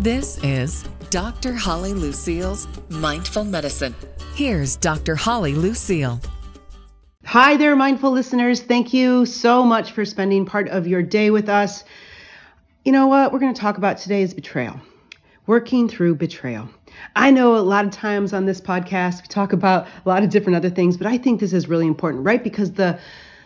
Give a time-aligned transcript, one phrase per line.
[0.00, 1.52] This is Dr.
[1.52, 3.94] Holly Lucille's Mindful Medicine.
[4.34, 5.14] Here's Dr.
[5.14, 6.18] Holly Lucille.
[7.26, 8.62] Hi there, mindful listeners.
[8.62, 11.84] Thank you so much for spending part of your day with us.
[12.82, 14.80] You know what we're going to talk about today is betrayal,
[15.46, 16.70] working through betrayal.
[17.14, 20.30] I know a lot of times on this podcast we talk about a lot of
[20.30, 22.42] different other things, but I think this is really important, right?
[22.42, 22.98] Because the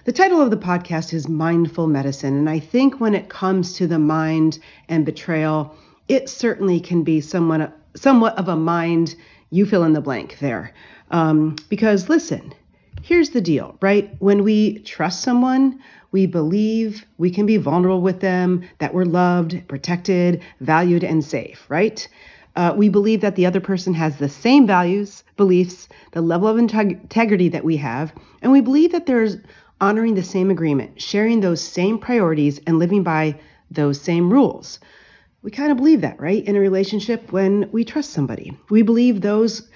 [0.05, 3.89] the title of the podcast is Mindful Medicine, and I think when it comes to
[3.89, 5.75] the mind and betrayal,
[6.09, 9.15] it certainly can be somewhat somewhat of a mind
[9.51, 10.73] you fill in the blank there.
[11.11, 12.53] Um, because listen,
[13.03, 14.15] here's the deal, right?
[14.19, 19.67] When we trust someone, we believe we can be vulnerable with them, that we're loved,
[19.69, 22.07] protected, valued, and safe, right?
[22.57, 26.57] Uh, we believe that the other person has the same values, beliefs, the level of
[26.57, 28.13] integ- integrity that we have,
[28.43, 29.39] and we believe that there's
[29.81, 33.37] honoring the same agreement, sharing those same priorities, and living by
[33.71, 34.79] those same rules.
[35.45, 36.43] We kind of believe that, right?
[36.43, 38.57] In a relationship when we trust somebody.
[38.71, 39.69] We believe those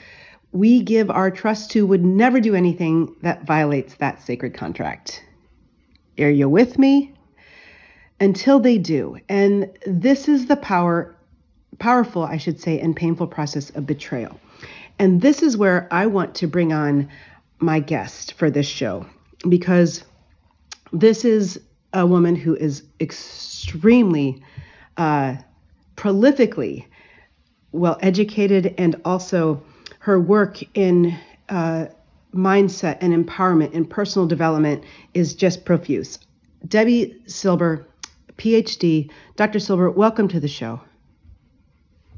[0.51, 5.23] we give our trust to would never do anything that violates that sacred contract.
[6.19, 7.15] Are you with me?
[8.19, 9.19] Until they do.
[9.29, 11.15] And this is the power,
[11.79, 14.41] powerful, I should say, and painful process of betrayal.
[14.99, 17.11] And this is where I want to bring on
[17.59, 19.05] my guest for this show
[19.47, 20.03] because
[20.93, 21.61] this is
[21.93, 24.43] a woman who is extremely
[24.97, 25.37] uh,
[25.99, 26.87] prolifically
[27.73, 29.63] well educated and also
[29.99, 31.19] her work in
[31.49, 31.87] uh,
[32.33, 36.19] mindset and empowerment and personal development is just profuse.
[36.67, 37.87] Debi Silber,
[38.37, 39.11] PhD.
[39.37, 39.59] Dr.
[39.59, 40.81] Silber, welcome to the show.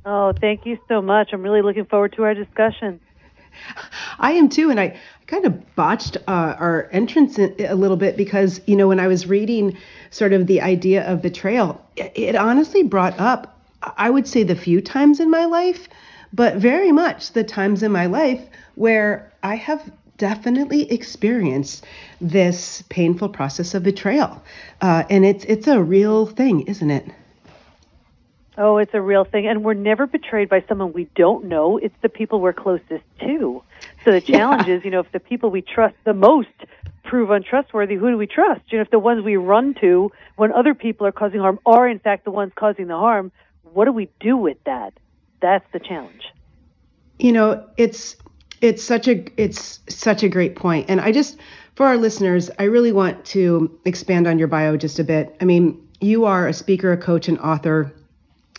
[0.04, 1.30] Oh, thank you so much.
[1.32, 3.00] I'm really looking forward to our discussion.
[4.18, 8.60] I am too, and I kind of botched uh, our entrance a little bit because,
[8.66, 9.76] you know, when I was reading
[10.10, 14.80] sort of the idea of betrayal, it honestly brought up, I would say, the few
[14.80, 15.88] times in my life,
[16.32, 18.42] but very much the times in my life
[18.74, 21.86] where I have definitely experienced
[22.20, 24.42] this painful process of betrayal,
[24.80, 27.06] uh, and it's it's a real thing, isn't it?
[28.58, 29.46] Oh, it's a real thing.
[29.46, 31.78] And we're never betrayed by someone we don't know.
[31.78, 33.62] It's the people we're closest to.
[34.04, 34.74] So the challenge yeah.
[34.74, 36.48] is, you know, if the people we trust the most
[37.02, 38.60] prove untrustworthy, who do we trust?
[38.68, 41.88] You know, if the ones we run to when other people are causing harm are
[41.88, 43.32] in fact the ones causing the harm,
[43.72, 44.92] what do we do with that?
[45.40, 46.22] That's the challenge.
[47.18, 48.16] You know, it's
[48.60, 50.86] it's such a it's such a great point.
[50.88, 51.38] And I just
[51.74, 55.36] for our listeners, I really want to expand on your bio just a bit.
[55.40, 57.92] I mean, you are a speaker, a coach, and author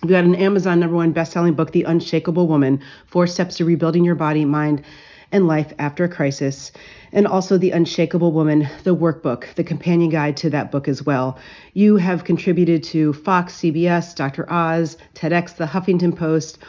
[0.04, 4.04] we got an Amazon number one best-selling book, The Unshakable Woman: Four Steps to Rebuilding
[4.04, 4.84] Your Body, Mind,
[5.32, 6.72] and Life After a Crisis,
[7.12, 11.38] and also The Unshakable Woman, the workbook, the companion guide to that book as well.
[11.74, 14.52] You have contributed to Fox, CBS, Dr.
[14.52, 16.60] Oz, TEDx, The Huffington Post,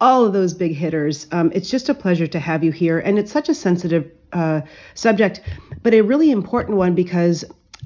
[0.00, 1.26] all of those big hitters.
[1.32, 4.60] Um, it's just a pleasure to have you here, and it's such a sensitive uh,
[4.94, 5.40] subject,
[5.82, 7.44] but a really important one because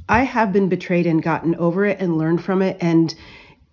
[0.08, 3.14] I have been betrayed and gotten over it and learned from it, and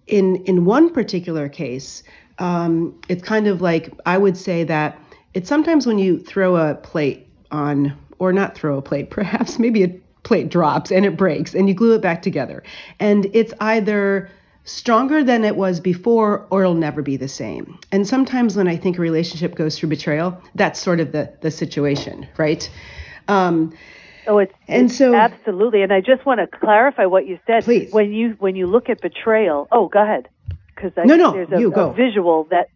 [0.07, 2.03] in in one particular case,
[2.37, 4.97] um, it's kind of like I would say that
[5.39, 9.83] it's sometimes when you throw a plate on, or not throw a plate, perhaps maybe
[9.83, 12.61] a plate drops and it breaks, and you glue it back together,
[12.99, 14.29] and it's either
[14.65, 17.79] stronger than it was before or it'll never be the same.
[17.91, 21.51] And sometimes when I think a relationship goes through betrayal, that's sort of the the
[21.51, 22.69] situation, right?
[23.29, 23.73] Um,
[24.27, 25.81] Oh, it's and so absolutely.
[25.81, 27.63] And I just want to clarify what you said.
[27.63, 27.91] Please.
[27.91, 29.67] When you when you look at betrayal.
[29.71, 30.29] Oh, go ahead.
[30.75, 31.89] Because no, no, there's a, you go.
[31.89, 32.69] a visual that.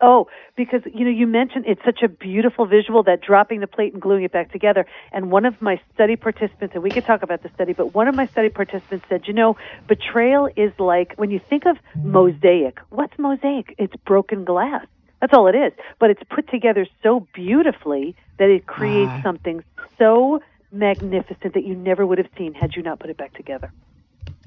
[0.00, 3.92] Oh, because you know you mentioned it's such a beautiful visual that dropping the plate
[3.92, 4.86] and gluing it back together.
[5.12, 8.06] And one of my study participants, and we could talk about the study, but one
[8.06, 9.56] of my study participants said, you know,
[9.88, 12.78] betrayal is like when you think of mosaic.
[12.90, 13.74] What's mosaic?
[13.76, 14.86] It's broken glass.
[15.20, 15.72] That's all it is.
[15.98, 19.64] But it's put together so beautifully that it creates uh, something
[19.98, 23.72] so magnificent that you never would have seen had you not put it back together.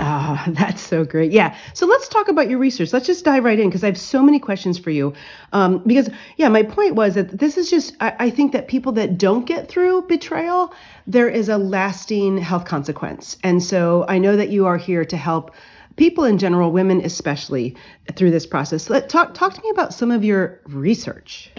[0.03, 1.31] Ah, oh, that's so great.
[1.31, 1.56] Yeah.
[1.73, 2.91] So let's talk about your research.
[2.91, 5.13] Let's just dive right in because I have so many questions for you.
[5.53, 8.94] Um, because, yeah, my point was that this is just, I, I think that people
[8.94, 10.74] that don't get through betrayal,
[11.06, 13.38] there is a lasting health consequence.
[13.44, 15.53] And so I know that you are here to help
[15.98, 17.75] people in general, women especially,
[18.15, 18.89] through this process.
[18.89, 21.51] Let, talk, talk to me about some of your research.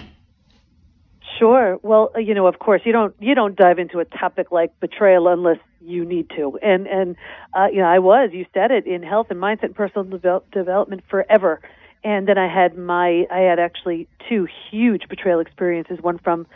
[1.38, 1.78] Sure.
[1.82, 4.78] Well, uh, you know, of course, you don't you don't dive into a topic like
[4.80, 6.58] betrayal unless you need to.
[6.62, 7.16] And and
[7.54, 10.50] uh, you know, I was you said it in health and mindset and personal develop,
[10.50, 11.60] development forever.
[12.04, 16.46] And then I had my I had actually two huge betrayal experiences, one from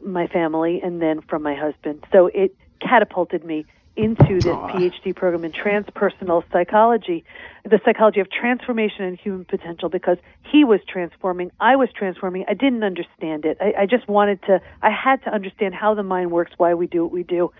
[0.00, 2.04] my family and then from my husband.
[2.12, 4.46] So it catapulted me into this.
[4.46, 7.24] PhD program in transpersonal psychology,
[7.64, 10.18] the psychology of transformation and human potential, because
[10.50, 12.44] he was transforming, I was transforming.
[12.48, 13.58] I didn't understand it.
[13.60, 16.86] I, I just wanted to, I had to understand how the mind works, why we
[16.86, 17.52] do what we do.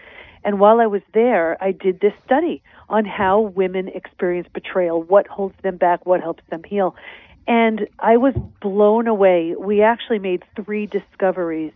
[0.44, 5.26] And while I was there, I did this study on how women experience betrayal, what
[5.28, 6.96] holds them back, what helps them heal.
[7.46, 9.54] And I was blown away.
[9.56, 11.72] We actually made three discoveries.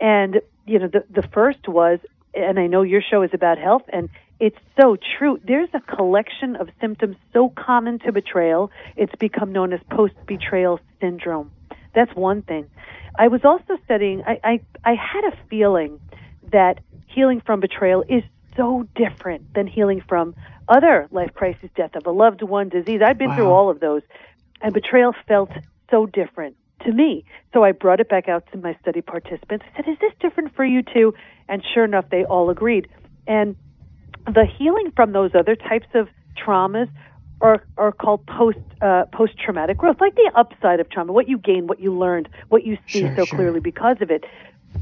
[0.00, 1.98] And, you know, the, the first was,
[2.34, 4.08] and I know your show is about health, and
[4.40, 5.40] it's so true.
[5.44, 10.80] There's a collection of symptoms so common to betrayal, it's become known as post betrayal
[11.00, 11.50] syndrome.
[11.94, 12.68] That's one thing.
[13.16, 16.00] I was also studying, I, I, I had a feeling
[16.50, 18.24] that healing from betrayal is
[18.56, 20.34] so different than healing from
[20.68, 23.00] other life crises, death of a loved one, disease.
[23.04, 23.36] I've been wow.
[23.36, 24.02] through all of those.
[24.60, 25.50] And betrayal felt
[25.90, 27.24] so different to me.
[27.52, 29.64] So I brought it back out to my study participants.
[29.72, 31.14] I said, Is this different for you too?
[31.48, 32.88] And sure enough, they all agreed.
[33.26, 33.56] And
[34.26, 36.88] the healing from those other types of traumas
[37.40, 41.38] are, are called post uh, post traumatic growth, like the upside of trauma, what you
[41.38, 43.38] gain, what you learned, what you see sure, so sure.
[43.38, 44.24] clearly because of it.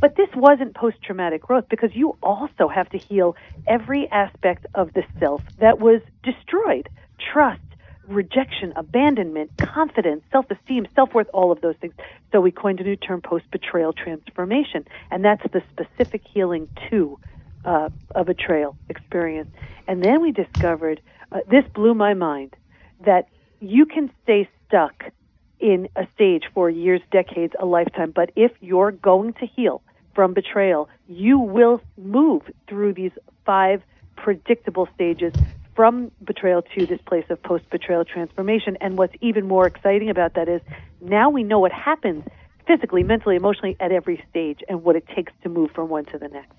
[0.01, 4.93] But this wasn't post traumatic growth because you also have to heal every aspect of
[4.95, 6.89] the self that was destroyed
[7.33, 7.61] trust,
[8.09, 11.95] rejection, abandonment, confidence, self esteem, self worth, all of those things.
[12.31, 14.87] So we coined a new term, post betrayal transformation.
[15.11, 17.19] And that's the specific healing to
[17.65, 19.51] uh, a betrayal experience.
[19.87, 21.01] And then we discovered
[21.31, 22.55] uh, this blew my mind
[23.05, 23.29] that
[23.61, 25.05] you can stay stuck
[25.61, 28.11] in a stage for years, decades, a lifetime.
[28.11, 29.83] But if you're going to heal
[30.15, 33.13] from betrayal, you will move through these
[33.47, 33.83] five
[34.17, 35.33] predictable stages
[35.75, 38.77] from betrayal to this place of post betrayal transformation.
[38.81, 40.61] And what's even more exciting about that is
[41.01, 42.25] now we know what happens
[42.67, 46.19] physically, mentally, emotionally at every stage and what it takes to move from one to
[46.19, 46.53] the next.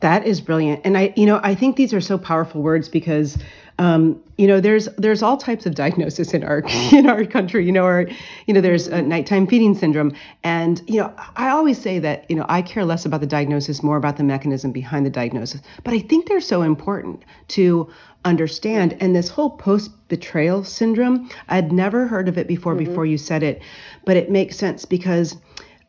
[0.00, 0.80] That is brilliant.
[0.84, 3.38] And I, you know, I think these are so powerful words because,
[3.82, 6.62] um, you know, there's there's all types of diagnosis in our
[6.92, 7.66] in our country.
[7.66, 8.08] You know, or
[8.46, 10.14] you know, there's a nighttime feeding syndrome,
[10.44, 13.82] and you know, I always say that you know I care less about the diagnosis,
[13.82, 15.62] more about the mechanism behind the diagnosis.
[15.82, 17.90] But I think they're so important to
[18.24, 18.96] understand.
[19.00, 22.76] And this whole post betrayal syndrome, I'd never heard of it before.
[22.76, 22.84] Mm-hmm.
[22.84, 23.62] Before you said it,
[24.04, 25.36] but it makes sense because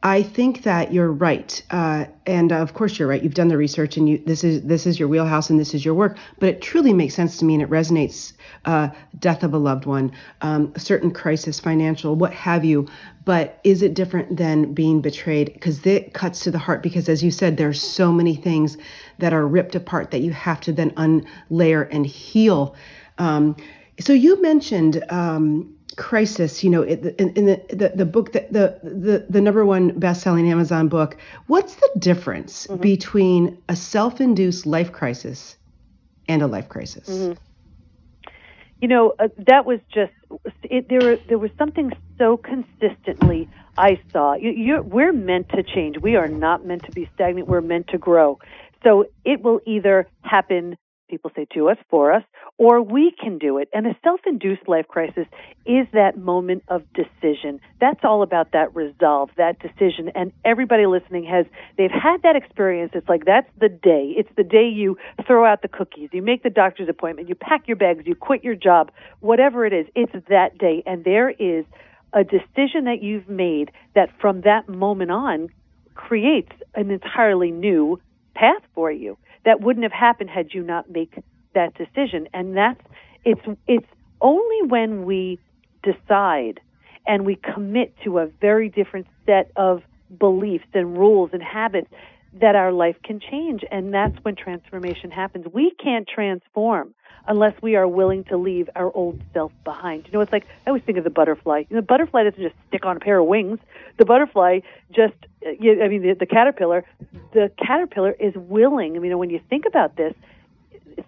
[0.05, 3.23] I think that you're right, uh, and of course you're right.
[3.23, 5.85] You've done the research, and you this is this is your wheelhouse, and this is
[5.85, 6.17] your work.
[6.39, 8.33] But it truly makes sense to me, and it resonates.
[8.65, 8.89] Uh,
[9.19, 10.11] death of a loved one,
[10.41, 12.87] um, a certain crisis, financial, what have you.
[13.25, 15.53] But is it different than being betrayed?
[15.53, 16.83] Because it cuts to the heart.
[16.83, 18.77] Because as you said, there's so many things
[19.19, 22.75] that are ripped apart that you have to then unlayer and heal.
[23.17, 23.55] Um,
[23.99, 25.03] so you mentioned.
[25.09, 29.65] Um, crisis you know in, in the, the, the book that the the the number
[29.65, 31.17] one best-selling amazon book
[31.47, 32.81] what's the difference mm-hmm.
[32.81, 35.57] between a self-induced life crisis
[36.27, 37.09] and a life crisis?
[37.09, 38.31] Mm-hmm.
[38.81, 40.13] you know uh, that was just
[40.63, 44.35] it, there there was something so consistently i saw.
[44.35, 45.97] You, we're meant to change.
[45.97, 47.47] We are not meant to be stagnant.
[47.47, 48.39] We're meant to grow.
[48.83, 52.23] So it will either happen people say to us, for us,
[52.57, 53.69] or we can do it.
[53.73, 55.27] And a self induced life crisis
[55.65, 57.59] is that moment of decision.
[57.79, 60.11] That's all about that resolve, that decision.
[60.15, 61.45] And everybody listening has,
[61.77, 62.91] they've had that experience.
[62.95, 64.13] It's like that's the day.
[64.17, 64.97] It's the day you
[65.27, 68.43] throw out the cookies, you make the doctor's appointment, you pack your bags, you quit
[68.43, 69.87] your job, whatever it is.
[69.95, 70.83] It's that day.
[70.85, 71.65] And there is
[72.13, 75.49] a decision that you've made that from that moment on
[75.95, 77.99] creates an entirely new
[78.35, 81.13] path for you that wouldn't have happened had you not make
[81.53, 82.27] that decision.
[82.33, 82.81] And that's
[83.25, 83.87] it's it's
[84.21, 85.39] only when we
[85.83, 86.59] decide
[87.05, 89.83] and we commit to a very different set of
[90.19, 91.89] beliefs and rules and habits
[92.39, 95.45] that our life can change and that's when transformation happens.
[95.51, 96.93] We can't transform
[97.27, 100.05] unless we are willing to leave our old self behind.
[100.07, 101.63] You know, it's like I always think of the butterfly.
[101.69, 103.59] You know, the butterfly doesn't just stick on a pair of wings.
[103.97, 104.59] The butterfly
[104.91, 106.85] just, uh, I mean, the, the caterpillar,
[107.33, 108.95] the caterpillar is willing.
[108.95, 110.13] I mean, when you think about this,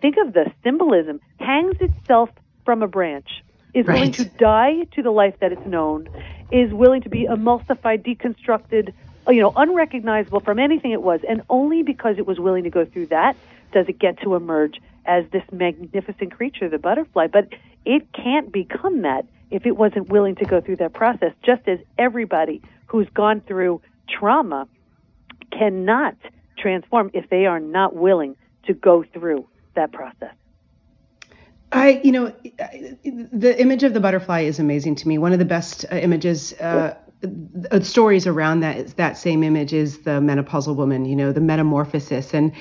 [0.02, 1.20] think of the symbolism.
[1.40, 2.30] Hangs itself
[2.64, 3.96] from a branch, is right.
[3.96, 6.08] willing to die to the life that it's known,
[6.52, 8.94] is willing to be emulsified, deconstructed,
[9.28, 12.86] you know, unrecognizable from anything it was, and only because it was willing to go
[12.86, 13.36] through that
[13.72, 17.28] does it get to emerge as this magnificent creature, the butterfly.
[17.28, 17.50] But
[17.86, 21.80] it can't become that if it wasn't willing to go through that process, just as
[21.98, 24.68] everybody who's gone through trauma
[25.52, 26.16] cannot
[26.58, 30.34] transform if they are not willing to go through that process.
[31.72, 32.34] I, you know,
[33.04, 35.18] the image of the butterfly is amazing to me.
[35.18, 36.96] One of the best uh, images uh,
[37.82, 42.52] stories around that that same image is the menopausal woman, you know, the metamorphosis, and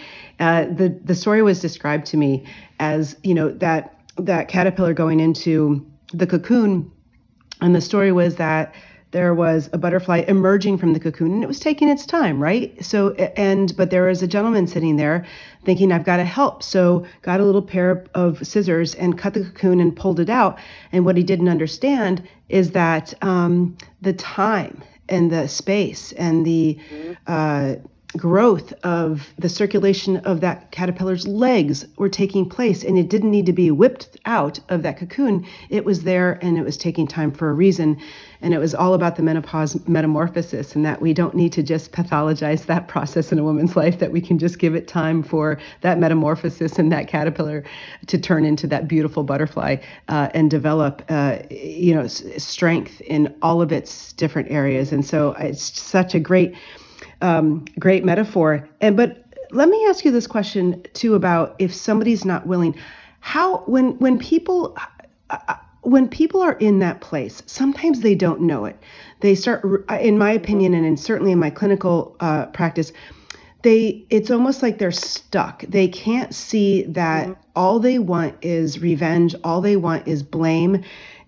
[0.41, 2.47] uh, the the story was described to me
[2.79, 6.91] as you know that that caterpillar going into the cocoon,
[7.61, 8.75] and the story was that
[9.15, 12.85] there was a butterfly emerging from the cocoon and it was taking its time right?
[12.85, 15.25] So and but there was a gentleman sitting there
[15.65, 16.65] thinking i've got to help.
[16.65, 20.59] So got a little pair of scissors and cut the cocoon and pulled it out.
[20.91, 26.81] And what he didn't understand is that um, the time and the space and the
[27.29, 27.77] uh,
[28.17, 33.47] growth of the circulation of that caterpillar's legs were taking place and it didn't need
[33.47, 35.45] to be whipped out of that cocoon.
[35.69, 38.01] It was there and it was taking time for a reason
[38.45, 41.91] and it was all about the menopause metamorphosis and that we don't need to just
[41.93, 45.59] pathologize that process in a woman's life that we can just give it time for
[45.81, 47.65] that metamorphosis and that caterpillar
[48.07, 49.77] to turn into that beautiful butterfly
[50.09, 55.33] uh, and develop uh, you know strength in all of its different areas and so
[55.41, 56.55] it's such a great
[57.21, 58.69] um, great metaphor.
[58.81, 62.77] And but let me ask you this question too about if somebody's not willing,
[63.21, 64.77] how when when people
[65.31, 68.77] uh, when people are in that place, sometimes they don't know it.
[69.21, 69.65] They start,
[70.01, 72.93] in my opinion, and in, certainly in my clinical uh, practice,
[73.63, 75.63] they it's almost like they're stuck.
[75.69, 77.41] They can't see that mm-hmm.
[77.57, 79.35] all they want is revenge.
[79.43, 80.85] All they want is blame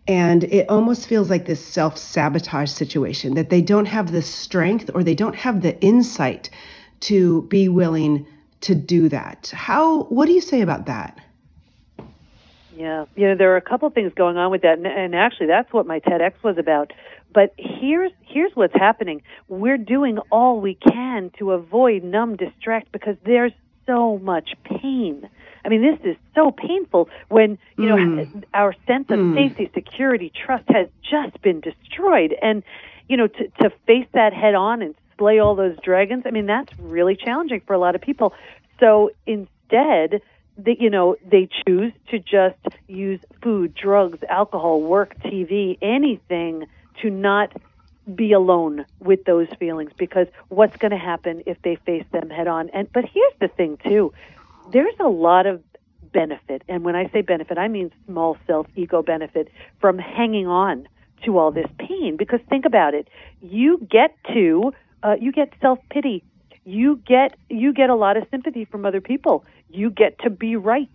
[0.08, 4.90] and it almost feels like this self sabotage situation that they don't have the strength
[4.94, 6.50] or they don't have the insight
[7.00, 8.26] to be willing
[8.62, 9.50] to do that.
[9.54, 11.18] How, what do you say about that?
[12.76, 15.46] Yeah, you know, there are a couple things going on with that, and, and actually,
[15.46, 16.92] that's what my TEDx was about.
[17.32, 19.22] But here's here's what's happening.
[19.48, 23.52] We're doing all we can to avoid numb distract because there's
[23.86, 25.28] so much pain.
[25.64, 28.44] I mean, this is so painful when, you know, mm.
[28.54, 29.34] our sense of mm.
[29.34, 32.36] safety, security, trust has just been destroyed.
[32.40, 32.62] And,
[33.08, 36.46] you know, to, to face that head on and slay all those dragons, I mean,
[36.46, 38.32] that's really challenging for a lot of people.
[38.78, 40.20] So instead,
[40.58, 42.56] that you know they choose to just
[42.88, 46.66] use food, drugs, alcohol, work, TV, anything
[47.02, 47.52] to not
[48.14, 52.46] be alone with those feelings because what's going to happen if they face them head
[52.46, 54.12] on and but here's the thing too
[54.72, 55.62] there's a lot of
[56.12, 59.48] benefit, and when I say benefit, I mean small self ego benefit
[59.80, 60.88] from hanging on
[61.24, 62.16] to all this pain.
[62.16, 63.08] Because think about it,
[63.42, 64.72] you get to
[65.02, 66.24] uh, you get self pity,
[66.66, 69.44] you get you get a lot of sympathy from other people.
[69.70, 70.90] You get to be right.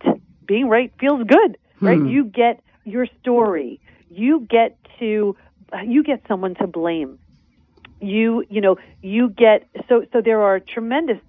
[0.46, 1.98] Being right feels good, right?
[1.98, 2.08] Hmm.
[2.08, 3.80] You get your story.
[4.10, 5.36] You get to
[5.86, 7.18] you get someone to blame.
[8.02, 11.20] You you know you get so so there are tremendous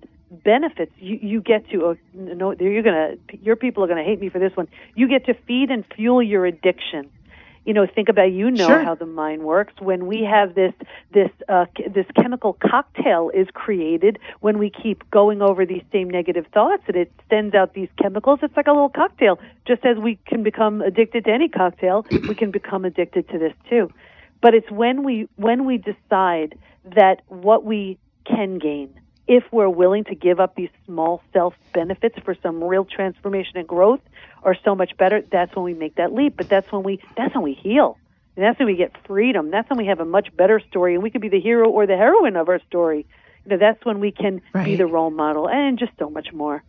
[0.45, 4.31] benefits you, you get to oh, no you're gonna your people are gonna hate me
[4.31, 7.11] for this one you get to feed and fuel your addiction
[7.65, 8.83] you know think about you know sure.
[8.83, 9.75] how the mind works.
[9.81, 10.73] When we have this
[11.13, 16.47] this uh, this chemical cocktail is created when we keep going over these same negative
[16.53, 19.39] thoughts and it sends out these chemicals it's like a little cocktail.
[19.67, 23.55] Just as we can become addicted to any cocktail we can become addicted to this
[23.69, 23.91] too.
[24.41, 26.59] But it's when we when we decide
[26.97, 32.19] that what we can gain if we're willing to give up these small self benefits
[32.25, 34.01] for some real transformation and growth
[34.43, 36.37] are so much better that's when we make that leap.
[36.37, 37.99] But that's when we that's when we heal.
[38.35, 39.51] And that's when we get freedom.
[39.51, 41.87] That's when we have a much better story and we could be the hero or
[41.87, 43.07] the heroine of our story.
[43.45, 44.65] You know that's when we can right.
[44.65, 46.63] be the role model and just so much more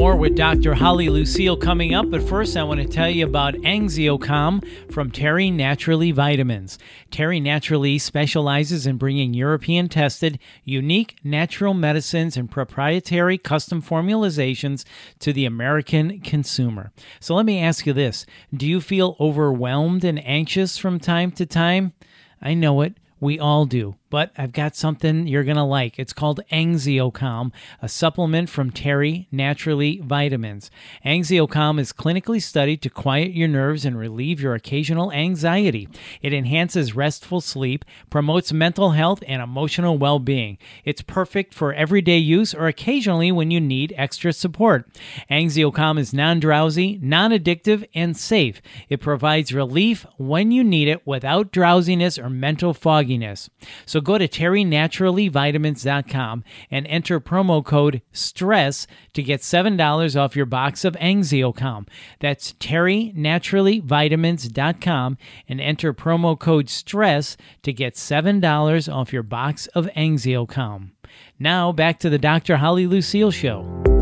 [0.00, 0.72] more with Dr.
[0.72, 5.50] Holly Lucille coming up, but first I want to tell you about AnxioCalm from Terry
[5.50, 6.78] Naturally Vitamins.
[7.10, 14.86] Terry Naturally specializes in bringing European tested, unique natural medicines and proprietary custom formulations
[15.18, 16.92] to the American consumer.
[17.20, 18.24] So let me ask you this
[18.56, 21.92] Do you feel overwhelmed and anxious from time to time?
[22.40, 22.94] I know it.
[23.20, 25.98] We all do but I've got something you're going to like.
[25.98, 30.70] It's called AnxioCalm, a supplement from Terry Naturally Vitamins.
[31.06, 35.88] AnxioCalm is clinically studied to quiet your nerves and relieve your occasional anxiety.
[36.20, 40.58] It enhances restful sleep, promotes mental health and emotional well being.
[40.84, 44.88] It's perfect for everyday use or occasionally when you need extra support.
[45.30, 48.60] AnxioCalm is non drowsy, non addictive, and safe.
[48.88, 53.48] It provides relief when you need it without drowsiness or mental fogginess.
[53.86, 60.46] So so go to terrynaturallyvitamins.com and enter promo code STRESS to get $7 off your
[60.46, 61.86] box of AnxioCalm.
[62.18, 70.92] That's terrynaturallyvitamins.com and enter promo code STRESS to get $7 off your box of AnxioCalm.
[71.38, 72.56] Now back to the Dr.
[72.56, 73.99] Holly Lucille Show.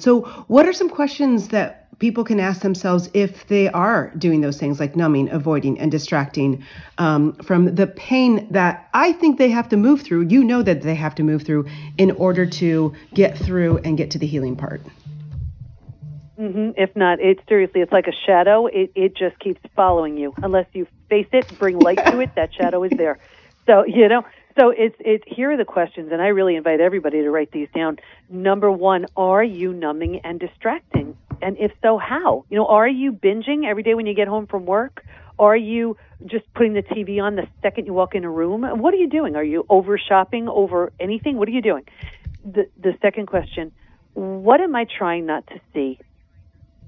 [0.00, 4.58] So, what are some questions that people can ask themselves if they are doing those
[4.58, 6.64] things like numbing, avoiding, and distracting
[6.98, 10.28] um, from the pain that I think they have to move through?
[10.28, 11.66] You know that they have to move through
[11.98, 14.80] in order to get through and get to the healing part.
[16.38, 16.70] Mm-hmm.
[16.76, 18.66] If not, it seriously, it's like a shadow.
[18.66, 22.34] It it just keeps following you unless you face it, bring light to it.
[22.34, 23.18] That shadow is there.
[23.66, 24.24] So you know,
[24.58, 27.68] so it's it's here are the questions, and I really invite everybody to write these
[27.74, 27.98] down.
[28.28, 31.16] Number one, are you numbing and distracting?
[31.42, 32.44] And if so, how?
[32.50, 35.04] You know, are you binging every day when you get home from work?
[35.38, 38.62] Are you just putting the TV on the second you walk in a room?
[38.62, 39.36] What are you doing?
[39.36, 41.36] Are you over shopping over anything?
[41.38, 41.84] What are you doing?
[42.44, 43.72] The the second question,
[44.14, 45.98] what am I trying not to see?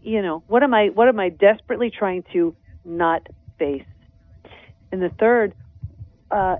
[0.02, 2.54] You know, what am I what am I desperately trying to
[2.84, 3.26] not
[3.58, 3.84] face?
[4.90, 5.54] And the third,
[6.30, 6.56] uh,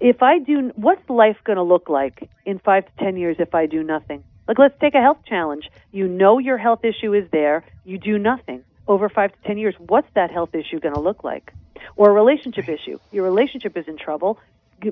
[0.00, 3.54] if I do, what's life going to look like in five to ten years if
[3.54, 4.24] I do nothing?
[4.46, 5.68] Like, let's take a health challenge.
[5.92, 7.64] You know your health issue is there.
[7.84, 9.74] You do nothing over five to ten years.
[9.78, 11.52] What's that health issue going to look like?
[11.96, 12.98] Or a relationship issue.
[13.12, 14.38] Your relationship is in trouble.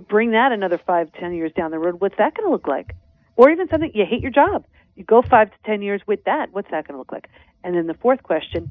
[0.09, 2.00] Bring that another five, ten years down the road.
[2.00, 2.94] What's that going to look like?
[3.37, 4.64] Or even something you hate your job.
[4.97, 6.52] You go five to ten years with that.
[6.52, 7.28] What's that going to look like?
[7.62, 8.71] And then the fourth question: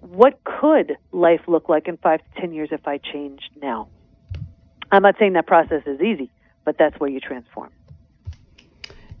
[0.00, 3.88] What could life look like in five to ten years if I changed now?
[4.92, 6.30] I'm not saying that process is easy,
[6.64, 7.70] but that's where you transform.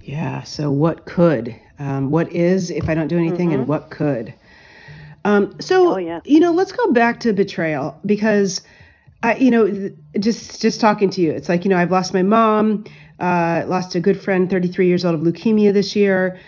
[0.02, 0.42] Yeah.
[0.42, 1.54] So what could?
[1.78, 3.60] Um, what is if I don't do anything, mm-hmm.
[3.60, 4.34] and what could?
[5.24, 6.20] Um, so oh, yeah.
[6.24, 8.62] you know, let's go back to betrayal because
[9.22, 12.22] I, you know, just just talking to you, it's like you know, I've lost my
[12.22, 12.84] mom,
[13.18, 16.38] uh, lost a good friend, 33 years old of leukemia this year.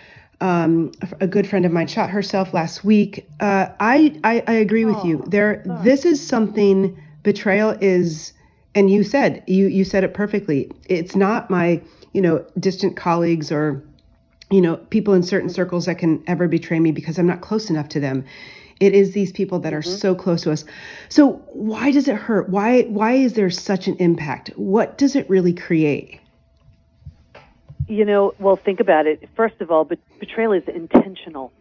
[0.41, 3.29] Um, a good friend of mine shot herself last week.
[3.39, 5.23] Uh, I, I, I agree with oh, you.
[5.27, 5.83] There, sorry.
[5.83, 6.99] this is something.
[7.21, 8.33] Betrayal is,
[8.75, 10.71] and you said you you said it perfectly.
[10.87, 11.81] It's not my
[12.13, 13.83] you know, distant colleagues or,
[14.49, 17.69] you know, people in certain circles that can ever betray me because I'm not close
[17.69, 18.23] enough to them.
[18.79, 19.97] It is these people that are mm-hmm.
[19.97, 20.63] so close to us.
[21.09, 22.49] So why does it hurt?
[22.49, 24.49] Why why is there such an impact?
[24.55, 26.19] What does it really create?
[27.87, 29.27] You know, well, think about it.
[29.35, 31.51] First of all, betrayal is intentional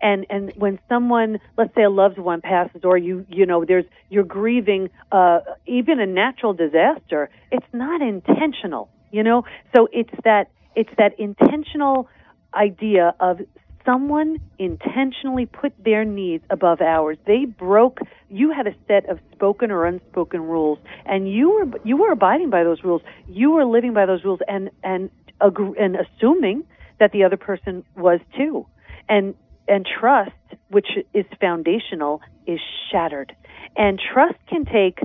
[0.00, 3.84] and and when someone let's say a loved one passes or you you know there's
[4.08, 9.44] you're grieving uh even a natural disaster it's not intentional you know?
[9.74, 12.08] So it's that it's that intentional
[12.54, 13.40] idea of
[13.84, 17.16] someone intentionally put their needs above ours.
[17.26, 21.96] They broke you had a set of spoken or unspoken rules and you were you
[21.96, 23.02] were abiding by those rules.
[23.28, 26.64] You were living by those rules and and and assuming
[26.98, 28.66] that the other person was too.
[29.08, 29.34] And
[29.68, 30.32] and trust
[30.68, 33.34] which is foundational is shattered
[33.76, 35.00] and trust can take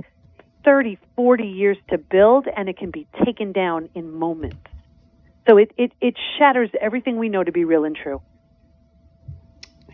[0.64, 4.56] 30, 40 years to build, and it can be taken down in moments.
[5.46, 8.22] So it, it, it shatters everything we know to be real and true.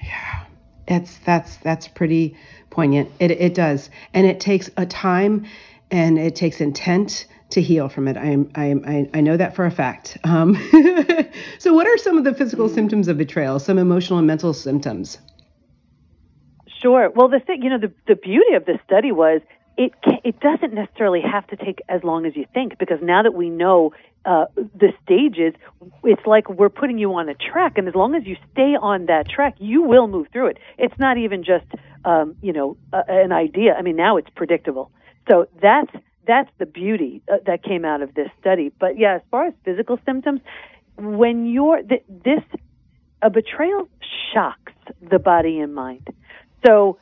[0.01, 0.45] Yeah,
[0.87, 2.37] that's that's that's pretty
[2.71, 3.11] poignant.
[3.19, 5.47] It it does, and it takes a time,
[5.91, 8.17] and it takes intent to heal from it.
[8.17, 10.19] I am I am I, I know that for a fact.
[10.25, 10.55] Um,
[11.59, 12.75] so, what are some of the physical mm.
[12.75, 13.59] symptoms of betrayal?
[13.59, 15.19] Some emotional and mental symptoms.
[16.81, 17.11] Sure.
[17.11, 19.41] Well, the thing, you know, the the beauty of this study was
[19.77, 19.93] it
[20.25, 23.51] it doesn't necessarily have to take as long as you think because now that we
[23.51, 23.93] know
[24.25, 25.55] uh, the stages,
[26.05, 29.07] it's like we're putting you on a track, and as long as you stay on
[29.07, 30.59] that track, you will move through it.
[30.79, 31.67] It's not even just
[32.05, 33.75] um, you know uh, an idea.
[33.75, 34.91] I mean, now it's predictable.
[35.31, 35.91] So that's
[36.31, 38.71] that's the beauty uh, that came out of this study.
[38.79, 40.41] But yeah, as far as physical symptoms,
[40.97, 42.43] when you're th- this
[43.21, 43.89] a betrayal
[44.33, 46.09] shocks the body and mind.
[46.65, 46.99] So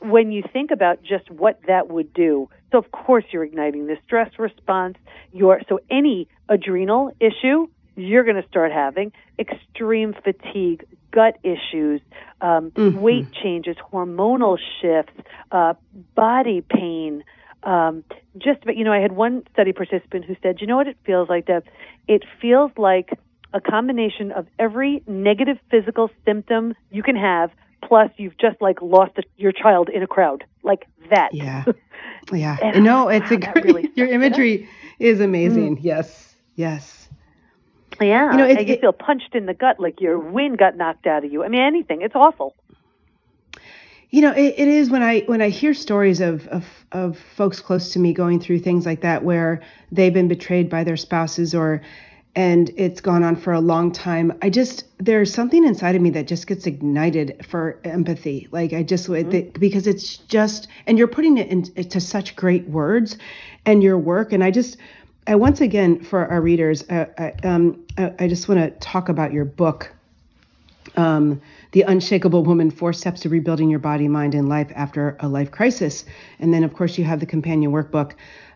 [0.00, 3.96] when you think about just what that would do, so of course you're igniting the
[4.04, 4.96] stress response.
[5.32, 12.00] Your so any adrenal issue you're going to start having extreme fatigue, gut issues,
[12.42, 13.00] um, mm-hmm.
[13.00, 15.14] weight changes, hormonal shifts,
[15.50, 15.74] uh,
[16.14, 17.24] body pain.
[17.62, 18.04] Um,
[18.38, 20.96] just but you know, I had one study participant who said, "You know what it
[21.04, 21.64] feels like, Deb?
[22.08, 23.10] It feels like."
[23.54, 27.50] A combination of every negative physical symptom you can have
[27.86, 30.44] plus you've just like lost a, your child in a crowd.
[30.62, 31.30] Like that.
[31.32, 31.64] Yeah.
[32.32, 32.56] Yeah.
[32.60, 35.76] And, no it's wow, a really your imagery is amazing.
[35.76, 35.84] Mm.
[35.84, 36.34] yes.
[36.56, 37.08] Yes.
[38.00, 38.32] Yeah.
[38.32, 41.24] You know it, you feel punched in the gut like your wind got knocked out
[41.24, 41.44] of you.
[41.44, 42.02] I mean anything.
[42.02, 42.56] It's awful
[44.10, 47.60] you know it, it is when i when i hear stories of, of of folks
[47.60, 49.60] close to me going through things like that where
[49.92, 51.82] they've been betrayed by their spouses or
[52.34, 56.10] and it's gone on for a long time i just there's something inside of me
[56.10, 58.48] that just gets ignited for empathy.
[58.50, 59.58] Like i just mm-hmm.
[59.58, 63.18] because it's just and you're putting it into such great words
[63.66, 64.32] and your work.
[64.32, 64.78] And i just
[65.26, 69.08] i once again for our readers uh, I, um, I, I just want to talk
[69.08, 69.92] about your book.
[70.96, 71.42] Um,
[71.76, 75.50] the unshakable woman four steps to rebuilding your body mind and life after a life
[75.50, 76.06] crisis
[76.38, 78.14] and then of course you have the companion workbook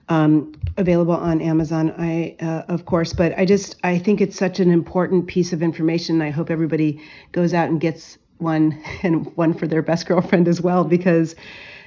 [0.08, 4.58] um, available on amazon i uh, of course but i just i think it's such
[4.58, 6.98] an important piece of information i hope everybody
[7.32, 11.36] goes out and gets one and one for their best girlfriend as well because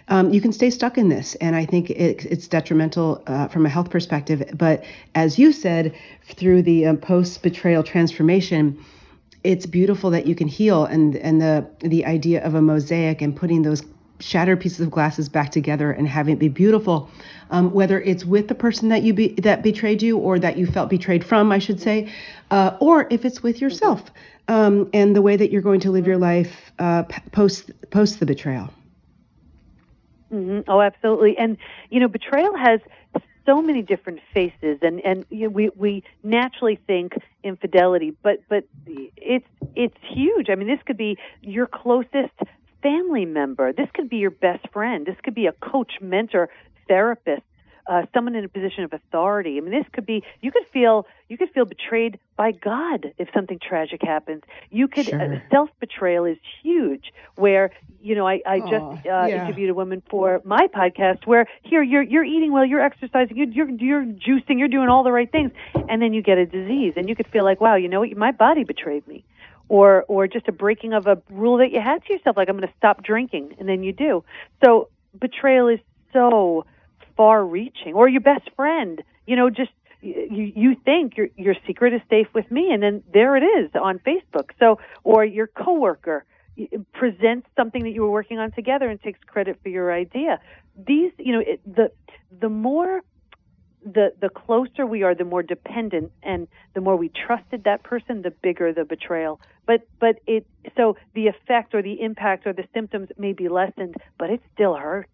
[0.09, 1.33] um, you can stay stuck in this.
[1.35, 4.43] And I think it, it's detrimental uh, from a health perspective.
[4.53, 4.83] But
[5.15, 8.83] as you said, through the um, post betrayal transformation,
[9.43, 13.35] it's beautiful that you can heal and and the the idea of a mosaic and
[13.35, 13.83] putting those
[14.19, 17.09] shattered pieces of glasses back together and having it be beautiful
[17.49, 20.65] um, whether it's with the person that you be, that betrayed you or that you
[20.65, 22.11] felt betrayed from i should say
[22.51, 24.11] uh, or if it's with yourself
[24.47, 28.25] um, and the way that you're going to live your life uh, post post the
[28.25, 28.69] betrayal
[30.31, 30.59] mm-hmm.
[30.69, 31.57] oh absolutely and
[31.89, 32.79] you know betrayal has
[33.45, 38.65] so many different faces and and you know, we we naturally think infidelity but but
[39.17, 40.49] it's it's huge.
[40.49, 42.33] I mean this could be your closest
[42.81, 43.73] family member.
[43.73, 45.05] This could be your best friend.
[45.05, 46.49] This could be a coach mentor
[46.87, 47.43] therapist
[47.87, 49.57] uh, someone in a position of authority.
[49.57, 53.29] I mean, this could be you could feel you could feel betrayed by God if
[53.33, 54.43] something tragic happens.
[54.69, 55.35] You could uh, sure.
[55.35, 57.13] uh, self betrayal is huge.
[57.35, 59.27] Where you know I, I just uh, yeah.
[59.27, 63.47] interviewed a woman for my podcast where here you're you're eating well, you're exercising, you're,
[63.47, 65.51] you're you're juicing, you're doing all the right things,
[65.89, 68.15] and then you get a disease, and you could feel like wow, you know what,
[68.15, 69.23] my body betrayed me
[69.69, 72.57] or or just a breaking of a rule that you had to yourself like i'm
[72.57, 74.23] going to stop drinking and then you do
[74.63, 75.79] so betrayal is
[76.11, 76.65] so
[77.15, 79.03] far reaching or your best friend.
[79.25, 79.71] You know just
[80.01, 83.71] you you think your your secret is safe with me and then there it is
[83.75, 84.49] on facebook.
[84.59, 86.25] So or your coworker
[86.91, 90.39] presents something that you were working on together and takes credit for your idea.
[90.75, 91.91] These you know it, the
[92.39, 93.01] the more
[93.85, 98.21] the the closer we are the more dependent and the more we trusted that person
[98.21, 99.39] the bigger the betrayal.
[99.65, 100.45] But but it
[100.77, 104.75] so the effect or the impact or the symptoms may be lessened but it still
[104.75, 105.09] hurts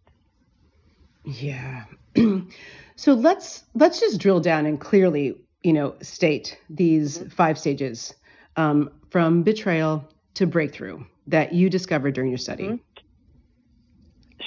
[1.23, 1.85] yeah.
[2.95, 7.29] so let's let's just drill down and clearly, you know, state these mm-hmm.
[7.29, 8.13] five stages
[8.55, 12.63] um, from betrayal to breakthrough that you discovered during your study.
[12.63, 12.75] Mm-hmm.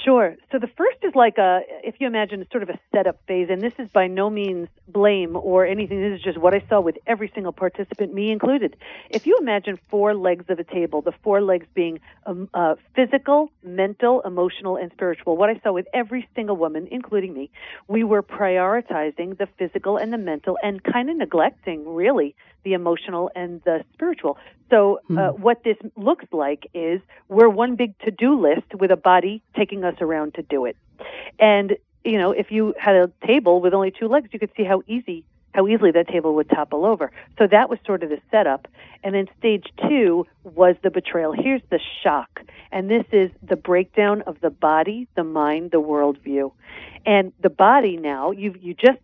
[0.03, 0.35] Sure.
[0.51, 3.61] So the first is like a, if you imagine, sort of a setup phase, and
[3.61, 6.01] this is by no means blame or anything.
[6.01, 8.75] This is just what I saw with every single participant, me included.
[9.09, 13.49] If you imagine four legs of a table, the four legs being um, uh, physical,
[13.63, 17.49] mental, emotional, and spiritual, what I saw with every single woman, including me,
[17.87, 23.29] we were prioritizing the physical and the mental and kind of neglecting, really, the emotional
[23.35, 24.37] and the spiritual.
[24.69, 25.41] So, uh, hmm.
[25.41, 29.83] what this looks like is we're one big to do list with a body taking
[29.83, 30.77] us around to do it.
[31.39, 34.63] And, you know, if you had a table with only two legs, you could see
[34.63, 37.11] how easy how easily that table would topple over.
[37.37, 38.67] So that was sort of the setup.
[39.03, 41.31] And then stage two was the betrayal.
[41.31, 42.41] Here's the shock.
[42.71, 46.51] And this is the breakdown of the body, the mind, the worldview.
[47.05, 48.99] And the body now, you you just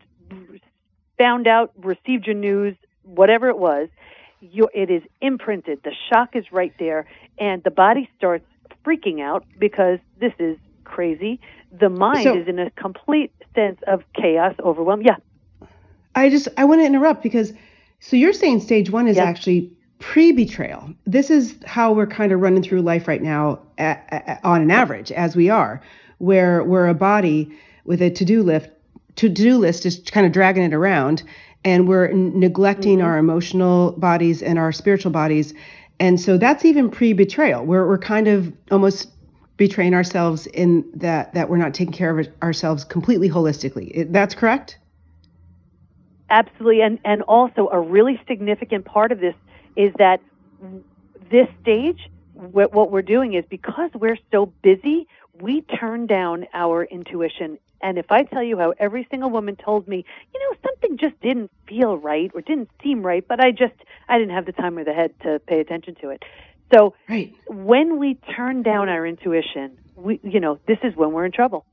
[1.17, 2.75] found out, received your news,
[3.15, 3.89] whatever it was,
[4.41, 5.81] you, it is imprinted.
[5.83, 7.05] The shock is right there,
[7.37, 8.45] and the body starts
[8.85, 11.39] freaking out because this is crazy.
[11.77, 15.01] The mind so, is in a complete sense of chaos, overwhelm.
[15.01, 15.17] Yeah.
[16.15, 17.53] I just I want to interrupt because
[17.99, 20.93] so you're saying stage one is actually pre-betrayal.
[21.05, 24.71] This is how we're kind of running through life right now, at, at, on an
[24.71, 25.81] average, as we are,
[26.17, 27.51] where we're a body
[27.83, 28.69] with a to-do list.
[29.17, 31.23] To-do list is kind of dragging it around,
[31.63, 33.07] and we're n- neglecting mm-hmm.
[33.07, 35.53] our emotional bodies and our spiritual bodies.
[35.99, 37.65] And so that's even pre-betrayal.
[37.65, 39.09] We're we're kind of almost
[39.57, 44.11] betraying ourselves in that that we're not taking care of ourselves completely holistically.
[44.11, 44.77] That's correct?
[46.29, 46.81] Absolutely.
[46.81, 49.35] And and also a really significant part of this
[49.75, 50.21] is that
[51.29, 55.07] this stage what, what we're doing is because we're so busy,
[55.41, 59.87] we turn down our intuition and if I tell you how every single woman told
[59.87, 63.75] me, you know, something just didn't feel right or didn't seem right, but I just
[64.07, 66.23] I didn't have the time or the head to pay attention to it.
[66.73, 67.33] So right.
[67.47, 71.65] when we turn down our intuition, we you know, this is when we're in trouble.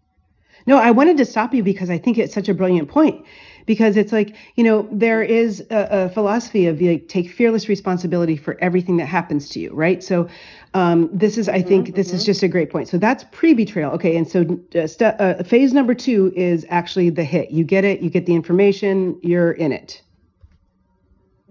[0.67, 3.25] No, I wanted to stop you because I think it's such a brilliant point.
[3.67, 8.37] Because it's like, you know, there is a, a philosophy of like take fearless responsibility
[8.37, 10.03] for everything that happens to you, right?
[10.03, 10.29] So,
[10.75, 11.97] um, this is, I think, mm-hmm.
[11.97, 12.27] this is mm-hmm.
[12.27, 12.89] just a great point.
[12.89, 14.17] So that's pre-betrayal, okay.
[14.17, 17.51] And so, uh, st- uh, phase number two is actually the hit.
[17.51, 20.03] You get it, you get the information, you're in it.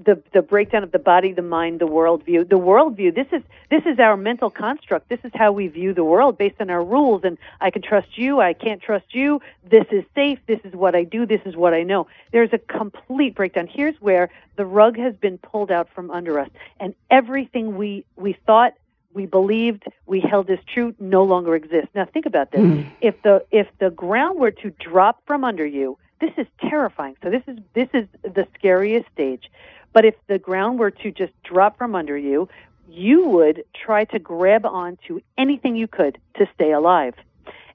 [0.03, 2.47] The the breakdown of the body, the mind, the worldview.
[2.47, 3.15] The worldview.
[3.15, 5.09] This is this is our mental construct.
[5.09, 7.23] This is how we view the world based on our rules.
[7.23, 8.41] And I can trust you.
[8.41, 9.41] I can't trust you.
[9.69, 10.39] This is safe.
[10.47, 11.25] This is what I do.
[11.25, 12.07] This is what I know.
[12.31, 13.67] There's a complete breakdown.
[13.67, 18.33] Here's where the rug has been pulled out from under us, and everything we we
[18.45, 18.73] thought
[19.13, 21.89] we believed we held as true no longer exists.
[21.95, 22.61] Now think about this.
[22.61, 22.91] Mm.
[22.99, 27.15] If the if the ground were to drop from under you, this is terrifying.
[27.23, 29.49] So this is this is the scariest stage.
[29.95, 32.49] But if the ground were to just drop from under you,
[32.89, 37.13] you would try to grab onto anything you could to stay alive.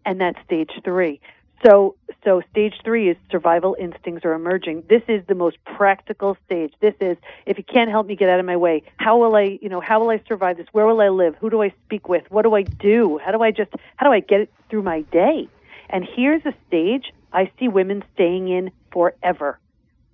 [0.05, 1.19] And that's stage 3.
[1.65, 4.85] So, so stage three is survival instincts are emerging.
[4.89, 6.73] This is the most practical stage.
[6.81, 8.83] This is if you can't help me, get out of my way.
[8.97, 10.67] How will I, you know, how will I survive this?
[10.73, 11.35] Where will I live?
[11.39, 12.23] Who do I speak with?
[12.31, 13.21] What do I do?
[13.23, 15.49] How do I just, how do I get through my day?
[15.91, 19.59] And here's a stage I see women staying in forever.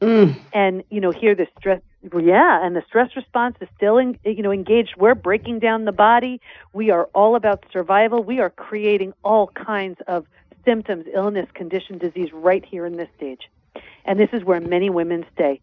[0.00, 0.38] Mm.
[0.52, 4.42] And you know, here the stress, yeah, and the stress response is still, in, you
[4.42, 4.94] know, engaged.
[4.96, 6.40] We're breaking down the body.
[6.72, 8.22] We are all about survival.
[8.22, 10.26] We are creating all kinds of
[10.64, 13.48] symptoms, illness, condition, disease right here in this stage.
[14.04, 15.60] And this is where many women stay.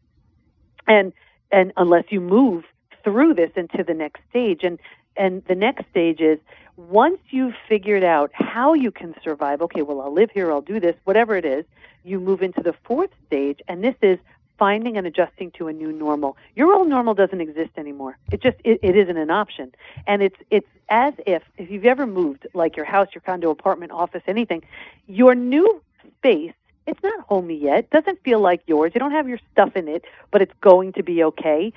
[0.88, 1.14] And
[1.52, 2.64] and unless you move
[3.04, 4.80] through this into the next stage and
[5.16, 6.40] and the next stage is
[6.76, 10.80] once you've figured out how you can survive, okay, well, I'll live here, I'll do
[10.80, 11.66] this, whatever it is,
[12.04, 14.20] you move into the fourth stage, and this is
[14.58, 16.38] finding and adjusting to a new normal.
[16.56, 18.18] Your old normal doesn't exist anymore.
[18.32, 19.74] It just it, it isn't an option.
[20.08, 23.92] And it's it's as if if you've ever moved like your house, your condo, apartment,
[23.92, 24.64] office, anything,
[25.08, 25.82] your new
[26.18, 26.54] space
[26.86, 27.90] it's not homey yet.
[27.92, 28.92] Doesn't feel like yours.
[28.94, 31.72] You don't have your stuff in it, but it's going to be okay.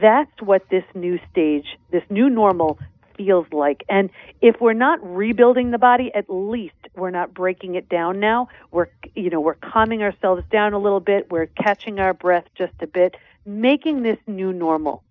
[0.00, 2.78] That's what this new stage, this new normal
[3.16, 3.84] feels like.
[3.88, 8.48] And if we're not rebuilding the body, at least we're not breaking it down now.
[8.70, 11.30] We're, you know, we're calming ourselves down a little bit.
[11.30, 15.02] We're catching our breath just a bit, making this new normal.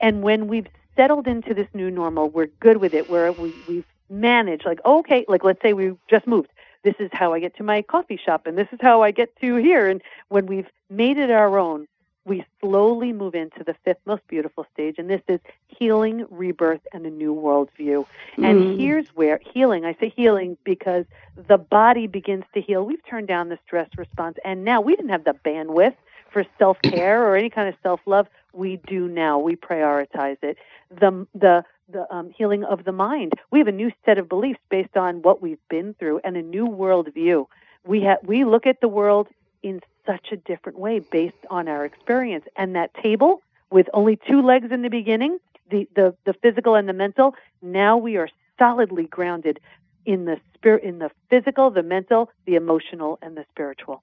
[0.00, 3.08] And when we've settled into this new normal, we're good with it.
[3.08, 6.48] Where we, we've managed, like, okay, like let's say we just moved.
[6.84, 9.36] This is how I get to my coffee shop, and this is how I get
[9.40, 9.88] to here.
[9.88, 11.86] And when we've made it our own,
[12.24, 17.04] we slowly move into the fifth most beautiful stage, and this is healing, rebirth, and
[17.04, 18.06] a new worldview.
[18.36, 18.50] Mm.
[18.50, 21.04] And here's where healing, I say healing because
[21.48, 22.84] the body begins to heal.
[22.84, 25.94] We've turned down the stress response, and now we didn't have the bandwidth
[26.30, 28.28] for self care or any kind of self love.
[28.52, 29.38] We do now.
[29.38, 30.58] We prioritize it.
[30.90, 33.32] The, the, the um, healing of the mind.
[33.50, 36.42] We have a new set of beliefs based on what we've been through and a
[36.42, 37.46] new worldview.
[37.84, 39.28] We, ha- we look at the world
[39.62, 42.44] in such a different way based on our experience.
[42.56, 45.38] And that table with only two legs in the beginning,
[45.70, 49.60] the, the, the physical and the mental, now we are solidly grounded
[50.04, 54.02] in the spirit in the physical, the mental, the emotional, and the spiritual.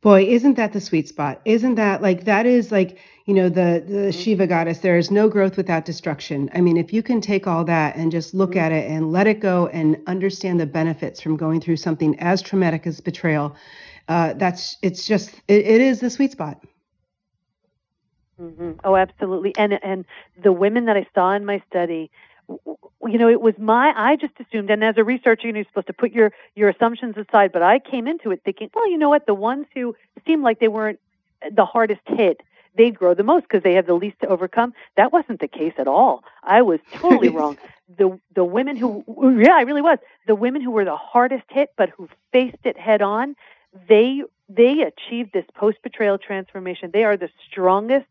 [0.00, 1.40] Boy, isn't that the sweet spot?
[1.44, 4.10] Isn't that like that is like, you know, the the mm-hmm.
[4.10, 6.50] Shiva goddess, there is no growth without destruction.
[6.54, 8.58] I mean, if you can take all that and just look mm-hmm.
[8.58, 12.42] at it and let it go and understand the benefits from going through something as
[12.42, 13.54] traumatic as betrayal,
[14.08, 16.62] uh, that's it's just it, it is the sweet spot.
[18.40, 18.72] Mm-hmm.
[18.84, 19.54] Oh, absolutely.
[19.56, 20.04] And and
[20.42, 22.10] the women that I saw in my study,
[22.48, 25.66] you know, it was my I just assumed, and as a researcher, you know, you're
[25.66, 27.52] supposed to put your your assumptions aside.
[27.52, 29.94] But I came into it thinking, well, you know what, the ones who
[30.26, 31.00] seemed like they weren't
[31.50, 32.42] the hardest hit
[32.76, 34.72] they'd grow the most because they have the least to overcome.
[34.96, 36.24] That wasn't the case at all.
[36.42, 37.58] I was totally wrong.
[37.98, 39.04] The the women who
[39.38, 39.98] yeah, I really was.
[40.26, 43.36] The women who were the hardest hit but who faced it head on,
[43.88, 46.90] they they achieved this post betrayal transformation.
[46.92, 48.06] They are the strongest,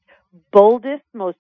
[0.52, 1.38] boldest, most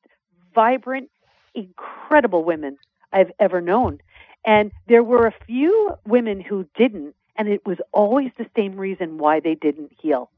[0.54, 1.10] vibrant,
[1.56, 2.78] incredible women
[3.12, 4.00] I've ever known.
[4.46, 9.18] And there were a few women who didn't, and it was always the same reason
[9.18, 10.30] why they didn't heal.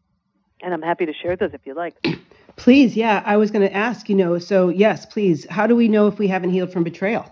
[0.61, 1.95] And I'm happy to share those if you like.
[2.55, 3.23] Please, yeah.
[3.25, 5.45] I was going to ask, you know, so yes, please.
[5.49, 7.29] How do we know if we haven't healed from betrayal?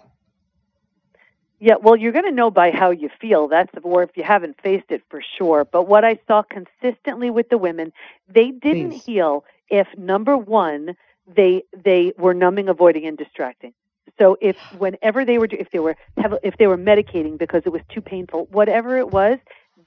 [1.63, 3.47] Yeah, well, you're going to know by how you feel.
[3.47, 5.63] That's or if you haven't faced it for sure.
[5.63, 7.93] But what I saw consistently with the women,
[8.27, 9.05] they didn't Please.
[9.05, 10.95] heal if number one
[11.27, 13.73] they they were numbing, avoiding, and distracting.
[14.17, 15.95] So if whenever they were if they were
[16.41, 19.37] if they were medicating because it was too painful, whatever it was,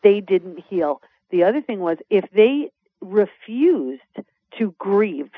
[0.05, 1.03] they didn't heal.
[1.31, 4.01] The other thing was if they refused
[4.59, 5.31] to grieve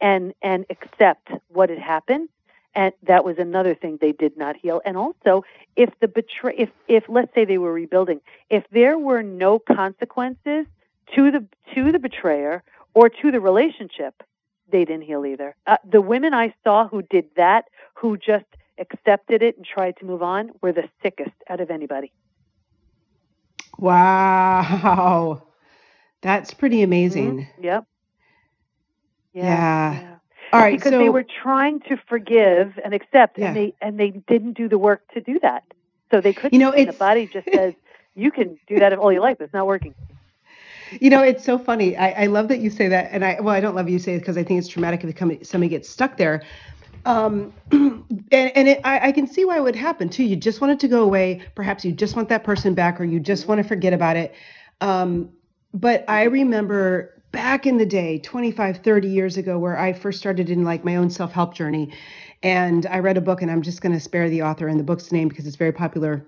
[0.00, 2.30] and and accept what had happened,
[2.74, 4.80] and that was another thing they did not heal.
[4.84, 5.44] And also
[5.76, 10.66] if the betray if if let's say they were rebuilding if there were no consequences
[11.14, 12.62] to the to the betrayer
[12.94, 14.22] or to the relationship
[14.70, 15.54] they didn't heal either.
[15.66, 18.46] Uh, the women i saw who did that who just
[18.78, 22.12] accepted it and tried to move on were the sickest out of anybody.
[23.78, 25.42] Wow.
[26.22, 27.38] That's pretty amazing.
[27.38, 27.64] Mm-hmm.
[27.64, 27.84] yep.
[29.32, 29.92] Yeah.
[29.92, 30.13] yeah.
[30.52, 33.48] All right, because so they were trying to forgive and accept, Yeah.
[33.48, 35.64] and they and they didn't do the work to do that.
[36.10, 36.52] So they couldn't.
[36.52, 37.74] You know, and the body just says
[38.14, 39.94] you can do that if all you like, but it's not working.
[41.00, 41.96] You know, it's so funny.
[41.96, 44.14] I, I love that you say that, and I well, I don't love you say
[44.14, 46.42] it because I think it's traumatic if somebody, somebody gets stuck there.
[47.06, 50.24] Um, and and it, I, I can see why it would happen too.
[50.24, 51.42] You just want it to go away.
[51.54, 54.34] Perhaps you just want that person back, or you just want to forget about it.
[54.80, 55.30] Um,
[55.72, 60.48] but I remember back in the day, 25, 30 years ago, where I first started
[60.48, 61.92] in like my own self help journey,
[62.42, 64.84] and I read a book, and I'm just going to spare the author and the
[64.84, 66.24] book's name because it's very popular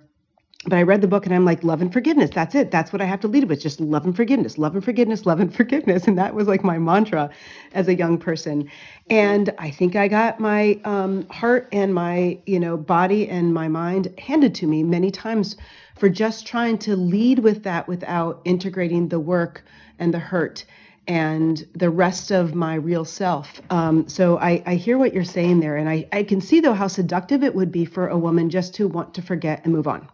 [0.64, 2.30] but I read the book and I'm like, love and forgiveness.
[2.34, 2.72] That's it.
[2.72, 3.60] That's what I have to lead with.
[3.60, 6.08] Just love and forgiveness, love and forgiveness, love and forgiveness.
[6.08, 7.30] And that was like my mantra
[7.72, 8.68] as a young person.
[9.08, 13.68] And I think I got my um, heart and my, you know, body and my
[13.68, 15.56] mind handed to me many times
[15.96, 19.62] for just trying to lead with that without integrating the work
[20.00, 20.64] and the hurt
[21.08, 23.60] and the rest of my real self.
[23.70, 25.76] Um, so I, I hear what you're saying there.
[25.76, 28.74] And I, I can see, though, how seductive it would be for a woman just
[28.76, 30.08] to want to forget and move on.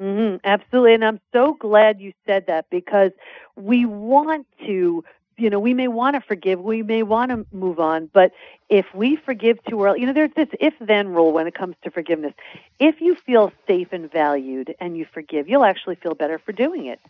[0.00, 3.12] hmm absolutely, and I'm so glad you said that because
[3.56, 5.04] we want to,
[5.38, 8.32] you know, we may want to forgive, we may want to move on, but
[8.68, 11.90] if we forgive too early, you know, there's this if-then rule when it comes to
[11.90, 12.34] forgiveness.
[12.78, 16.86] If you feel safe and valued and you forgive, you'll actually feel better for doing
[16.86, 17.00] it.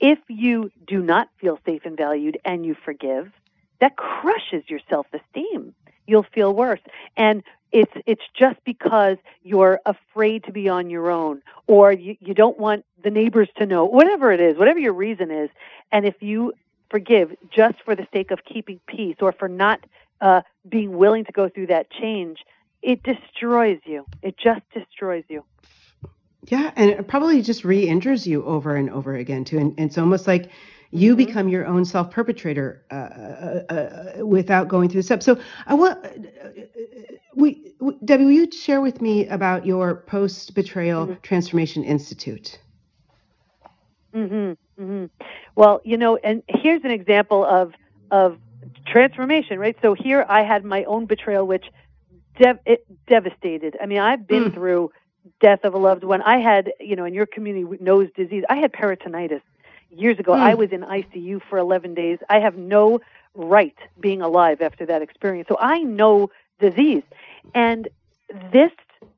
[0.00, 3.30] If you do not feel safe and valued and you forgive,
[3.80, 5.74] that crushes your self-esteem.
[6.06, 6.80] You'll feel worse,
[7.16, 12.32] and it's it's just because you're afraid to be on your own or you, you
[12.32, 15.50] don't want the neighbors to know whatever it is whatever your reason is
[15.90, 16.52] and if you
[16.90, 19.80] forgive just for the sake of keeping peace or for not
[20.20, 22.38] uh, being willing to go through that change
[22.82, 25.44] it destroys you it just destroys you
[26.48, 29.58] Yeah, and it probably just re-injures you over and over again too.
[29.58, 30.50] And, and it's almost like
[30.90, 31.16] you Mm-hmm.
[31.16, 33.74] become your own self-perpetrator uh, uh,
[34.20, 35.26] uh, without going through the steps.
[35.26, 36.10] So I want, uh,
[37.34, 41.14] we, we, Debi, will you share with me about your post-betrayal Mm-hmm.
[41.22, 42.58] transformation institute?
[44.12, 45.06] hmm hmm
[45.54, 47.72] Well, you know, and here's an example of
[48.10, 48.38] of
[48.86, 49.76] transformation, right?
[49.82, 51.64] So here I had my own betrayal, which
[52.40, 53.76] dev- it devastated.
[53.82, 54.54] I mean, I've been Mm.
[54.54, 54.92] through
[55.40, 56.22] death of a loved one.
[56.22, 58.44] I had, you know, in your community knows disease.
[58.48, 59.42] I had peritonitis
[59.90, 60.32] years ago.
[60.32, 60.40] Mm.
[60.40, 62.18] I was in ICU for 11 days.
[62.28, 63.00] I have no
[63.34, 65.48] right being alive after that experience.
[65.48, 67.02] So I know disease,
[67.54, 67.88] and
[68.52, 68.72] this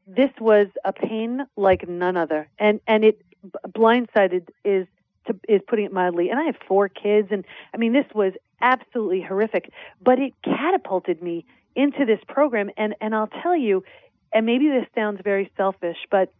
[0.06, 3.20] this was a pain like none other, and and it
[3.68, 4.86] blindsided is
[5.28, 6.30] to, is putting it mildly.
[6.30, 9.70] And I have four kids, and I mean this was absolutely horrific.
[10.02, 13.84] But it catapulted me into this program, and and I'll tell you,
[14.32, 16.32] and maybe this sounds very selfish, but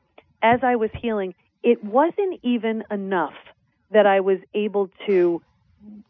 [0.43, 3.35] as I was healing, it wasn't even enough
[3.91, 5.43] that I was able to,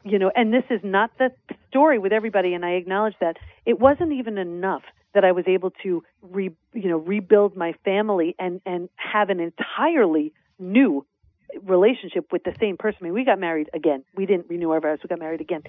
[0.04, 1.30] you know, and this is not the
[1.68, 4.82] story with everybody, and I acknowledge that it wasn't even enough
[5.14, 9.40] that I was able to re, you know, rebuild my family and and have an
[9.40, 11.04] entirely new
[11.62, 12.98] relationship with the same person.
[13.02, 14.04] I mean, we got married again.
[14.14, 14.98] We didn't renew our vows.
[15.02, 15.62] We got married again,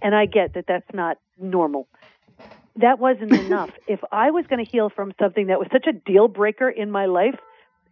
[0.00, 1.88] and I get that that's not normal.
[2.76, 3.70] That wasn't enough.
[3.86, 6.90] If I was going to heal from something that was such a deal breaker in
[6.90, 7.38] my life,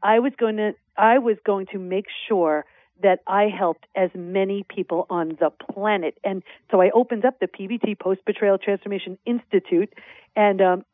[0.03, 2.65] I was going to I was going to make sure
[3.03, 6.19] that I helped as many people on the planet.
[6.25, 9.93] And so I opened up the PBT Post Betrayal Transformation Institute,
[10.37, 10.85] and um,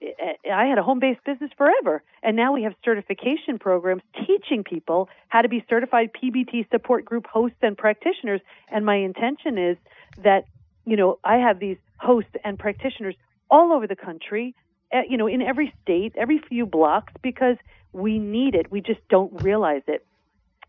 [0.51, 2.03] I had a home based business forever.
[2.23, 7.27] And now we have certification programs teaching people how to be certified PBT support group
[7.27, 8.40] hosts and practitioners.
[8.71, 9.77] And my intention is
[10.23, 10.47] that,
[10.85, 13.14] you know, I have these hosts and practitioners
[13.51, 14.55] all over the country,
[14.92, 17.57] uh, you know, in every state, every few blocks, because
[17.92, 18.71] we need it.
[18.71, 20.06] We just don't realize it.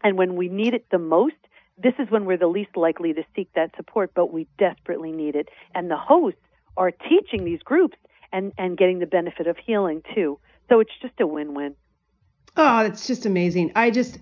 [0.04, 1.36] And when we need it the most,
[1.78, 5.36] this is when we're the least likely to seek that support, but we desperately need
[5.36, 5.50] it.
[5.76, 6.40] And the hosts
[6.76, 7.98] are teaching these groups
[8.32, 10.40] and, and getting the benefit of healing too.
[10.70, 11.76] So it's just a win win.
[12.56, 13.72] Oh, that's just amazing.
[13.76, 14.18] I just,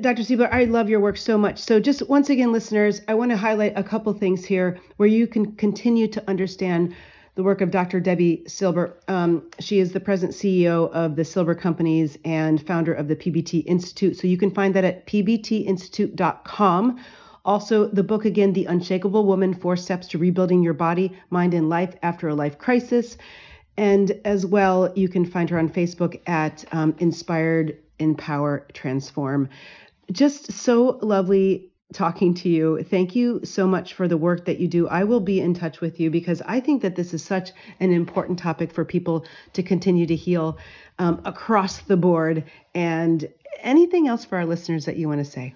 [0.00, 0.24] Dr.
[0.24, 1.58] Silber, I love your work so much.
[1.58, 5.26] So, just once again, listeners, I want to highlight a couple things here where you
[5.26, 6.94] can continue to understand
[7.34, 8.00] the work of Dr.
[8.00, 8.96] Debi Silber.
[9.08, 13.64] Um, she is the present CEO of the Silber Companies and founder of the PBT
[13.66, 14.16] Institute.
[14.16, 17.04] So, you can find that at pbtinstitute.com.
[17.44, 21.68] Also, the book again, The Unshakable Woman Four Steps to Rebuilding Your Body, Mind, and
[21.68, 23.18] Life After a Life Crisis.
[23.76, 29.48] And as well, you can find her on Facebook at um, Inspired Empower Transform.
[30.10, 32.82] Just so lovely talking to you.
[32.82, 34.88] Thank you so much for the work that you do.
[34.88, 37.92] I will be in touch with you because I think that this is such an
[37.92, 39.24] important topic for people
[39.54, 40.58] to continue to heal
[40.98, 42.44] um, across the board.
[42.74, 43.26] And
[43.60, 45.54] anything else for our listeners that you want to say?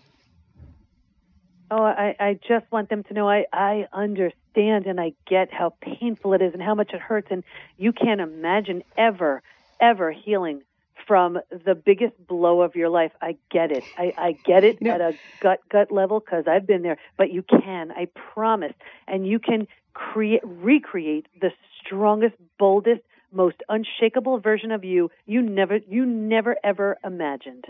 [1.71, 5.75] Oh, I, I just want them to know I, I understand and I get how
[5.83, 7.29] painful it is and how much it hurts.
[7.31, 7.45] And
[7.77, 9.43] you can't imagine ever,
[9.81, 10.63] ever healing
[11.07, 13.13] from the biggest blow of your life.
[13.21, 13.85] I get it.
[13.97, 16.99] I, I get it you know, at a gut, gut level because I've been there.
[17.17, 18.75] But you can, I promise.
[19.07, 21.51] And you can create, recreate the
[21.85, 27.67] strongest, boldest, most unshakable version of you you never, you never ever imagined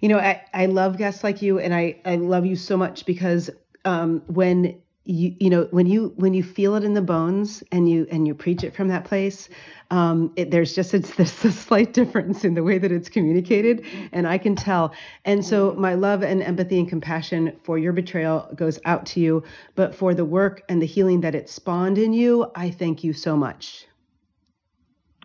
[0.00, 3.04] you know, I, I love guests like you, and I, I love you so much
[3.04, 3.50] because
[3.84, 7.88] um, when you you know when you when you feel it in the bones and
[7.88, 9.48] you and you preach it from that place
[9.90, 13.84] um, it, there's just it's this a slight difference in the way that it's communicated
[14.12, 14.92] and i can tell
[15.24, 19.42] and so my love and empathy and compassion for your betrayal goes out to you
[19.74, 23.12] but for the work and the healing that it spawned in you i thank you
[23.12, 23.86] so much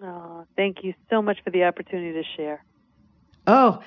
[0.02, 2.64] oh thank you so much for the opportunity to share
[3.48, 3.82] oh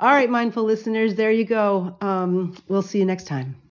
[0.00, 1.96] all right, mindful listeners, there you go.
[2.00, 3.54] Um, we'll see you next time.